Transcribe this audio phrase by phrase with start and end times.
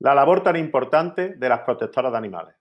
[0.00, 2.54] La labor tan importante de las protectoras de animales.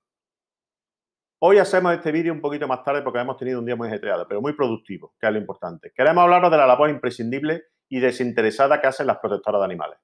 [1.40, 4.28] Hoy hacemos este vídeo un poquito más tarde porque hemos tenido un día muy ajetreado,
[4.28, 5.92] pero muy productivo, que es lo importante.
[5.96, 10.00] Queremos hablaros de la labor imprescindible y desinteresada que hacen las protectoras de animales.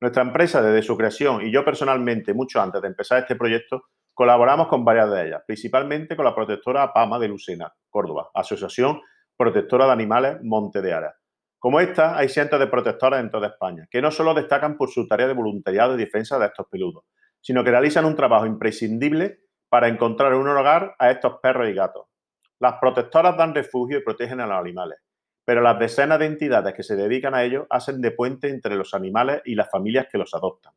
[0.00, 4.68] Nuestra empresa, desde su creación y yo personalmente, mucho antes de empezar este proyecto, colaboramos
[4.68, 9.00] con varias de ellas, principalmente con la protectora PAMA de Lucena, Córdoba, Asociación
[9.36, 11.16] Protectora de Animales Monte de Ara,
[11.64, 15.08] como esta, hay cientos de protectoras en toda España, que no solo destacan por su
[15.08, 17.04] tarea de voluntariado y defensa de estos peludos,
[17.40, 22.04] sino que realizan un trabajo imprescindible para encontrar un hogar a estos perros y gatos.
[22.60, 24.98] Las protectoras dan refugio y protegen a los animales,
[25.42, 28.92] pero las decenas de entidades que se dedican a ello hacen de puente entre los
[28.92, 30.74] animales y las familias que los adoptan.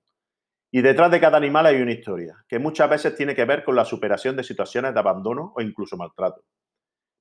[0.72, 3.76] Y detrás de cada animal hay una historia, que muchas veces tiene que ver con
[3.76, 6.46] la superación de situaciones de abandono o incluso maltrato.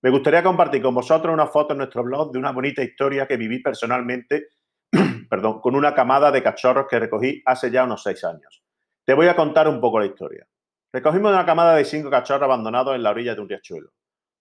[0.02, 3.36] Me gustaría compartir con vosotros una foto en nuestro blog de una bonita historia que
[3.36, 4.48] viví personalmente
[5.30, 8.62] perdón, con una camada de cachorros que recogí hace ya unos seis años.
[9.04, 10.46] Te voy a contar un poco la historia.
[10.92, 13.90] Recogimos una camada de cinco cachorros abandonados en la orilla de un riachuelo.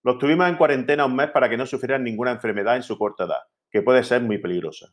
[0.04, 3.26] Los tuvimos en cuarentena un mes para que no sufrieran ninguna enfermedad en su corta
[3.26, 4.88] edad, que puede ser muy peligrosa.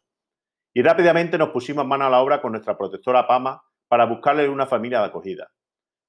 [0.75, 4.67] Y rápidamente nos pusimos mano a la obra con nuestra protectora Pama para buscarle una
[4.67, 5.51] familia de acogida.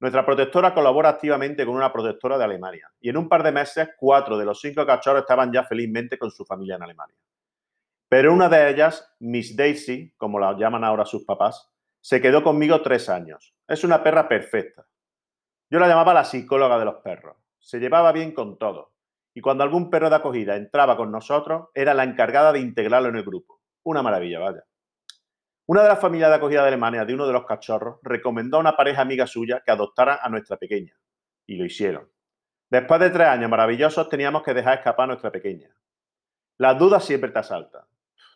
[0.04, 3.92] Nuestra protectora colabora activamente con una protectora de Alemania y en un par de meses
[3.98, 7.16] cuatro de los cinco cachorros estaban ya felizmente con su familia en Alemania.
[8.10, 12.82] Pero una de ellas, Miss Daisy, como la llaman ahora sus papás, se quedó conmigo
[12.82, 13.56] tres años.
[13.66, 14.86] Es una perra perfecta.
[15.70, 17.38] Yo la llamaba la psicóloga de los perros.
[17.60, 18.92] Se llevaba bien con todo.
[19.34, 23.16] Y cuando algún perro de acogida entraba con nosotros, era la encargada de integrarlo en
[23.16, 23.62] el grupo.
[23.84, 24.66] Una maravilla, vaya.
[25.66, 28.60] Una de las familias de acogida de Alemania de uno de los cachorros recomendó a
[28.60, 30.94] una pareja amiga suya que adoptara a nuestra pequeña.
[31.48, 32.10] Y lo hicieron.
[32.70, 35.70] Después de tres años maravillosos teníamos que dejar escapar a nuestra pequeña.
[36.58, 37.84] Las dudas siempre te asaltan.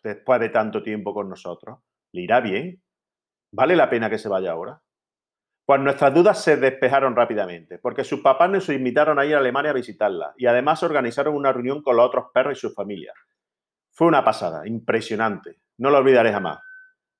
[0.02, 1.80] Después de tanto tiempo con nosotros,
[2.12, 2.82] ¿le irá bien?
[3.52, 4.80] ¿Vale la pena que se vaya ahora?
[5.66, 9.72] Pues nuestras dudas se despejaron rápidamente, porque sus papás nos invitaron a ir a Alemania
[9.72, 13.14] a visitarla y además organizaron una reunión con los otros perros y sus familias.
[13.92, 16.60] Fue una pasada, impresionante, no lo olvidaré jamás.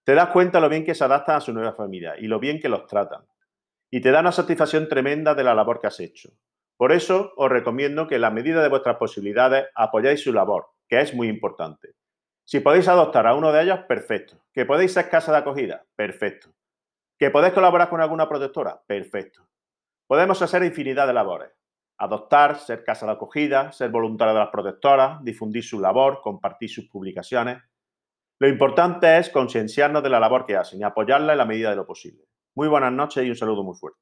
[0.09, 2.61] Te das cuenta lo bien que se adaptan a su nueva familia y lo bien
[2.61, 3.27] que los tratan.
[3.91, 6.31] Y te da una satisfacción tremenda de la labor que has hecho.
[6.79, 10.99] Por eso os recomiendo que en la medida de vuestras posibilidades apoyáis su labor, que
[10.99, 11.91] es muy importante.
[12.43, 14.43] Si podéis adoptar a uno de ellos, perfecto.
[14.51, 15.85] ¿Que podéis ser casa de acogida?
[15.95, 16.55] Perfecto.
[17.19, 18.81] ¿Que podéis colaborar con alguna protectora?
[18.87, 19.47] Perfecto.
[20.07, 21.51] Podemos hacer infinidad de labores.
[21.99, 26.89] Adoptar, ser casa de acogida, ser voluntario de las protectoras, difundir su labor, compartir sus
[26.89, 27.59] publicaciones.
[28.41, 31.76] Lo importante es concienciarnos de la labor que hacen y apoyarla en la medida de
[31.76, 32.25] lo posible.
[32.54, 34.00] Muy buenas noches y un saludo muy fuerte.